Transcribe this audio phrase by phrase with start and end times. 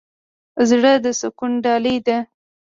[0.69, 2.17] زړه د سکون ډالۍ ده.